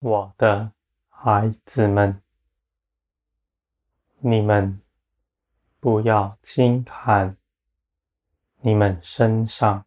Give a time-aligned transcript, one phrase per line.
[0.00, 0.72] 我的
[1.10, 2.22] 孩子们，
[4.20, 4.80] 你们
[5.78, 7.36] 不要轻看
[8.62, 9.84] 你们身上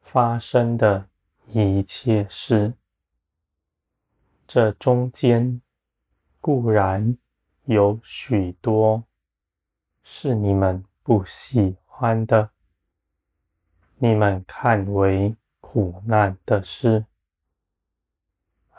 [0.00, 1.08] 发生的
[1.48, 2.74] 一切事。
[4.46, 5.60] 这中间
[6.40, 7.18] 固然
[7.64, 9.02] 有许多
[10.04, 12.50] 是你们不喜欢的，
[13.96, 17.04] 你们看为苦难的事。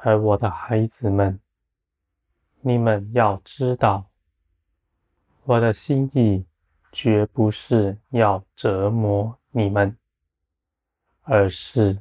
[0.07, 1.37] 而我的孩子们，
[2.61, 4.09] 你们要知道，
[5.43, 6.45] 我的心意
[6.93, 9.97] 绝不是要折磨你们，
[11.23, 11.99] 而是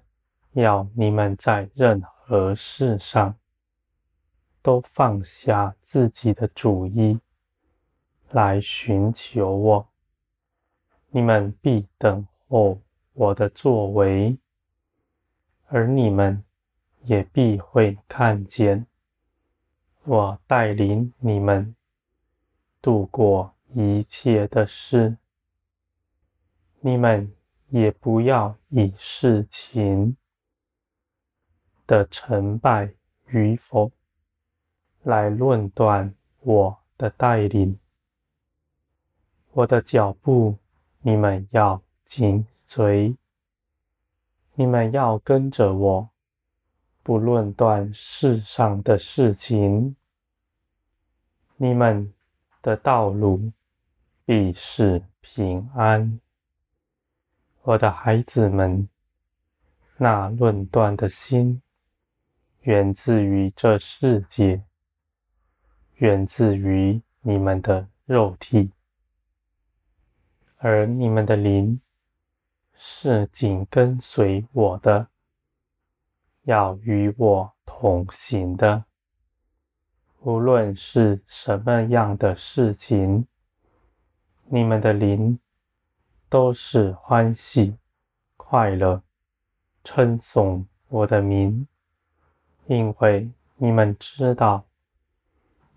[0.53, 3.34] 要你们在任何事上
[4.62, 7.19] 都放下自己的主意，
[8.30, 9.89] 来寻求我。
[11.08, 12.80] 你们必等候
[13.14, 14.39] 我的作为，
[15.67, 16.45] 而你们。
[17.06, 18.86] 也必会看见
[20.04, 21.74] 我带领你们
[22.82, 25.16] 度过一切的事。
[26.80, 27.32] 你们
[27.68, 30.16] 也不要以事情
[31.86, 32.92] 的成败
[33.27, 33.90] 与否
[35.02, 37.78] 来论断我的带领。
[39.52, 40.58] 我的脚步，
[41.00, 43.16] 你们要紧随，
[44.54, 46.10] 你们要跟着我。
[47.06, 49.94] 不论断世上的事情，
[51.54, 52.12] 你们
[52.60, 53.52] 的道路
[54.24, 56.18] 必是平安。
[57.62, 58.89] 我的孩子们，
[59.96, 61.62] 那论断的心，
[62.62, 64.64] 源自于这世界，
[65.98, 68.72] 源自于你们的肉体，
[70.56, 71.80] 而你们的灵
[72.74, 75.06] 是紧跟随我的。
[76.46, 78.84] 要与我同行的，
[80.20, 83.27] 无论是什么样的事情，
[84.45, 85.40] 你们的灵
[86.29, 87.77] 都是欢喜、
[88.36, 89.02] 快乐、
[89.83, 91.67] 称颂我的名，
[92.67, 94.64] 因为你们知道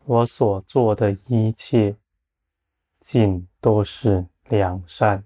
[0.06, 1.96] 我所做的一切，
[3.00, 5.24] 尽都是良善。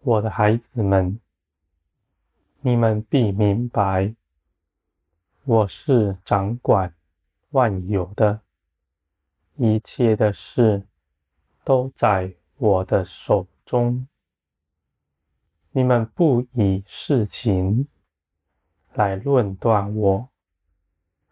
[0.00, 1.20] 我的孩子们。
[2.62, 4.14] 你们必明白，
[5.44, 6.94] 我是掌管
[7.52, 8.42] 万有的，
[9.56, 10.86] 一切的事
[11.64, 14.06] 都在我的手中。
[15.70, 17.88] 你们不以事情
[18.92, 20.28] 来论断我，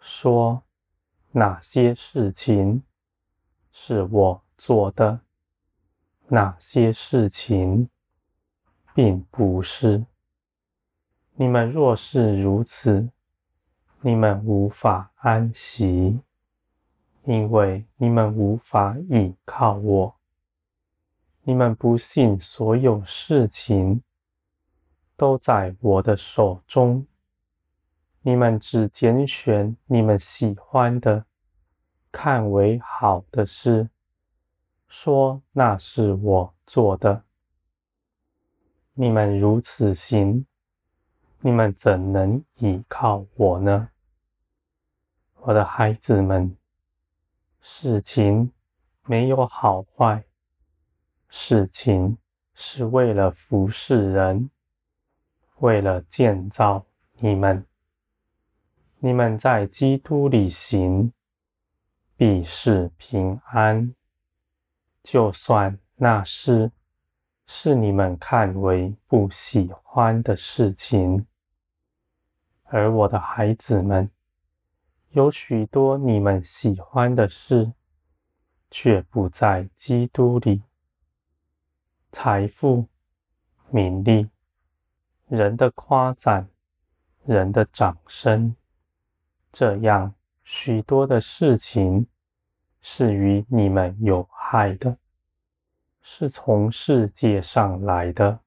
[0.01, 0.63] 说
[1.33, 2.83] 哪些事情
[3.71, 5.21] 是我做的，
[6.29, 7.91] 哪些事情
[8.95, 10.07] 并不是。
[11.41, 13.09] 你们若是如此，
[14.01, 16.21] 你们无法安息，
[17.23, 20.17] 因为你们无法倚靠我。
[21.43, 24.03] 你们不信所有事情
[25.17, 27.07] 都在我的手中，
[28.23, 31.25] 你们只拣选你们喜欢的、
[32.11, 33.89] 看为好的事，
[34.89, 37.23] 说那是我做的。
[38.95, 40.45] 你们如此行。
[41.41, 43.91] 你们怎能倚靠我呢？
[45.37, 46.57] 我的孩子们，
[47.61, 48.53] 事情
[49.05, 50.25] 没有好坏，
[51.29, 52.19] 事情
[52.55, 54.51] 是为了服侍人，
[55.59, 56.85] 为了建造
[57.19, 57.65] 你们。
[58.99, 61.13] 你们在基督里行，
[62.17, 63.95] 必是平安。
[65.05, 66.73] 就算那是
[67.47, 71.28] 是你们看为不喜欢的事情。
[72.71, 74.11] 而我的孩子们，
[75.11, 77.73] 有许多你们喜欢的事，
[78.71, 80.63] 却不在基督里。
[82.13, 82.87] 财富、
[83.71, 84.29] 名利、
[85.29, 86.47] 人的夸赞、
[87.25, 88.55] 人的掌声，
[89.51, 92.07] 这样许多的事情，
[92.83, 94.99] 是与你们有害的，
[96.03, 98.41] 是从世界上来的，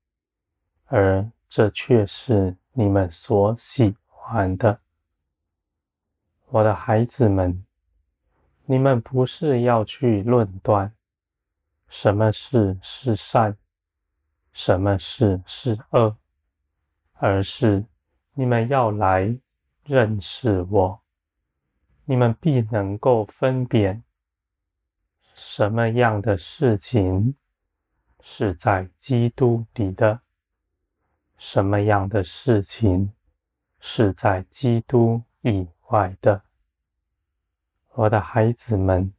[0.85, 3.95] 而这却是你们所喜
[4.57, 4.79] 的，
[6.47, 7.65] 我的孩子们，
[8.65, 10.93] 你们不是要去论断
[11.87, 13.57] 什么事是善，
[14.53, 16.15] 什么事是恶，
[17.13, 17.85] 而是
[18.33, 19.37] 你们要来
[19.83, 21.01] 认识我，
[22.05, 24.03] 你们必能够分辨
[25.33, 27.35] 什么样的事情
[28.21, 30.21] 是在基督里的，
[31.37, 33.11] 什么样的事情。
[33.81, 36.41] 是在基督以外的。
[37.93, 39.11] 我的孩子们，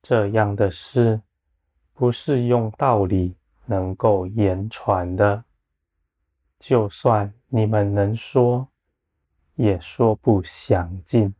[0.00, 1.20] 这样的事
[1.92, 3.36] 不是用道理
[3.66, 5.44] 能够言传的。
[6.58, 8.68] 就算你们能说，
[9.56, 11.34] 也说不详尽。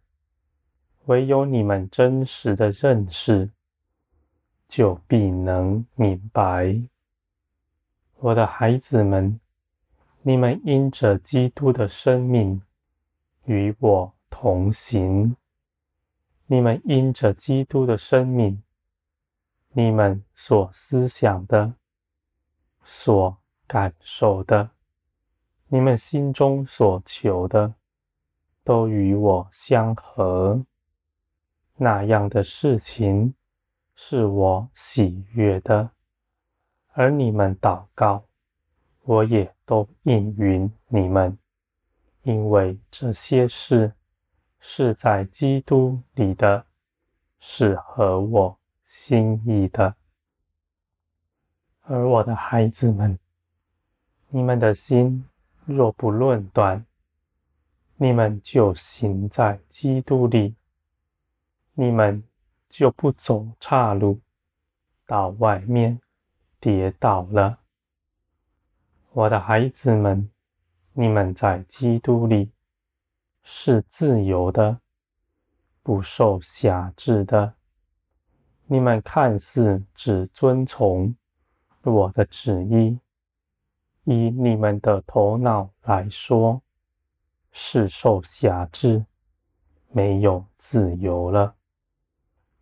[1.06, 3.48] 唯有你们真实的认识，
[4.68, 6.76] 就必能明白。
[8.18, 9.38] 我的孩子们，
[10.28, 12.60] 你们因着基督的生命
[13.44, 15.36] 与我同行。
[16.46, 18.60] 你们因着基督的生命，
[19.70, 21.74] 你们所思想的、
[22.82, 23.36] 所
[23.68, 24.70] 感受的、
[25.68, 27.74] 你们心中所求的，
[28.64, 30.66] 都与我相合。
[31.76, 33.32] 那样的事情
[33.94, 35.90] 是我喜悦的，
[36.94, 38.24] 而你们祷告，
[39.02, 41.36] 我也都应允你们，
[42.22, 43.92] 因为这些事
[44.60, 46.64] 是在基督里的，
[47.40, 49.94] 是合我心意的。
[51.82, 53.18] 而我的孩子们，
[54.28, 55.24] 你们的心
[55.64, 56.86] 若不论断，
[57.96, 60.54] 你们就行在基督里。
[61.78, 62.24] 你们
[62.70, 64.18] 就不走岔路，
[65.04, 66.00] 到外面
[66.58, 67.58] 跌倒了。
[69.16, 70.30] 我的孩子们，
[70.92, 72.52] 你们在基督里
[73.42, 74.78] 是自由的，
[75.82, 77.54] 不受辖制的。
[78.66, 81.16] 你们看似只遵从
[81.80, 83.00] 我的旨意，
[84.04, 86.60] 以你们的头脑来说，
[87.52, 89.06] 是受辖制，
[89.92, 91.54] 没有自由了。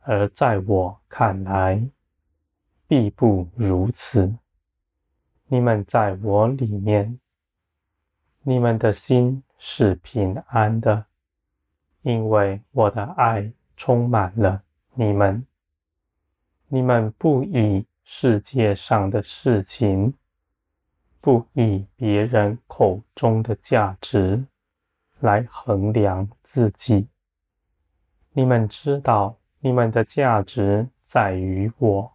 [0.03, 1.85] 而在我看来，
[2.87, 4.33] 必不如此。
[5.49, 7.19] 你们在我里面，
[8.43, 11.07] 你们的心是平安的，
[12.03, 14.63] 因为我的爱充满了
[14.95, 15.47] 你们。
[16.69, 20.15] 你们不以世界上的事情，
[21.21, 24.45] 不以别人口中的价值
[25.21, 27.09] 来衡量自己。
[28.33, 29.37] 你们知道。
[29.67, 32.13] 你们的价值在于我，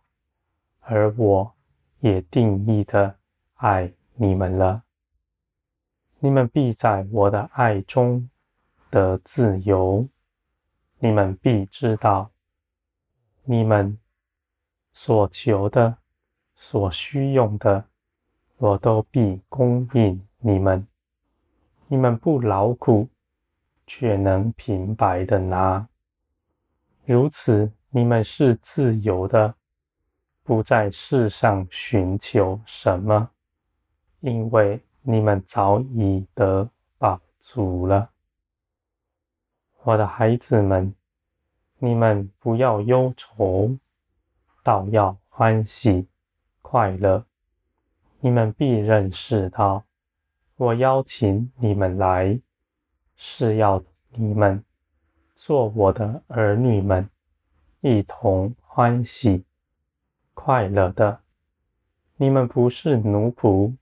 [0.81, 1.52] 而我
[2.00, 3.18] 也定义的
[3.60, 4.84] 爱你们了。
[6.20, 8.30] 你们必在我的爱中
[8.90, 10.08] 得自由。
[11.00, 12.32] 你们必知道，
[13.44, 13.98] 你们
[14.94, 15.98] 所求的、
[16.56, 17.84] 所需用的，
[18.58, 20.88] 我都必供应你们。
[21.88, 23.10] 你们不劳苦，
[23.86, 25.86] 却能平白的拿。
[27.06, 29.56] 如此，你们是自由的，
[30.44, 33.32] 不在世上寻求什么，
[34.21, 38.10] 因为你们早已得饱足了。
[39.83, 40.94] 我的孩子们，
[41.78, 43.78] 你们不要忧愁，
[44.61, 46.07] 倒要欢喜
[46.61, 47.26] 快乐。
[48.19, 49.85] 你们必认识到，
[50.57, 52.40] 我邀请你们来，
[53.16, 54.64] 是要你们。
[55.38, 57.09] 做我的儿女们，
[57.80, 59.45] 一同欢喜
[60.33, 61.21] 快乐的。
[62.18, 63.73] 你们不是奴仆，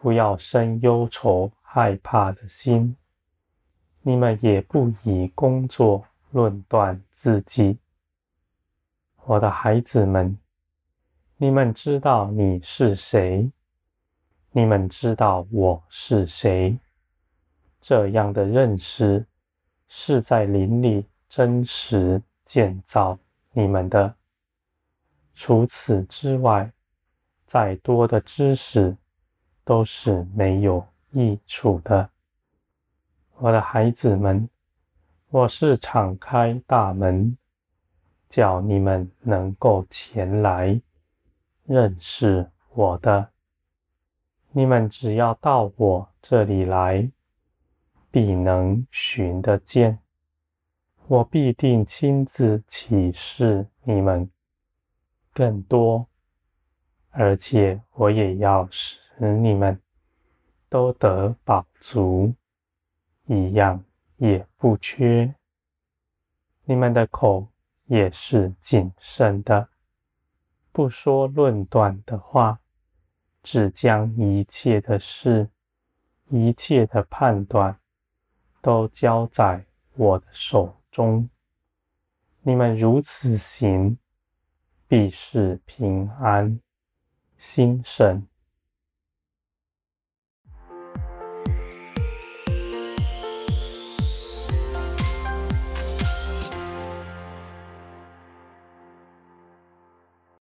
[0.00, 2.96] 不要生忧愁害怕的心。
[4.00, 7.78] 你们也不以工作论断自己。
[9.24, 10.36] 我的孩子们，
[11.36, 13.52] 你们知道你是谁，
[14.50, 16.78] 你们知道我是谁。
[17.80, 19.26] 这样的认识。
[19.92, 23.18] 是在林里真实建造
[23.50, 24.14] 你们的。
[25.34, 26.72] 除此之外，
[27.44, 28.96] 再多的知识
[29.70, 32.10] 都是没有益处的。
[33.36, 34.50] 我的孩子们，
[35.28, 37.36] 我是敞开大门，
[38.28, 40.82] 叫你们能够前来
[41.66, 43.30] 认识我的。
[44.50, 47.08] 你们只要到我这里来。
[48.10, 50.00] 必能寻得见，
[51.06, 54.28] 我必定亲自启示你们
[55.32, 56.08] 更多，
[57.10, 58.98] 而且我也要使
[59.28, 59.80] 你们
[60.68, 62.34] 都得饱足，
[63.26, 63.84] 一样
[64.16, 65.34] 也不缺。
[66.64, 67.46] 你们的口
[67.86, 69.68] 也是谨慎的，
[70.72, 72.60] 不说论断的话，
[73.42, 75.48] 只将一切的事、
[76.28, 77.76] 一切的判断。
[78.62, 81.30] 都交在我的手中。
[82.42, 83.96] 你们如此行，
[84.86, 86.60] 必是平安，
[87.38, 88.28] 心神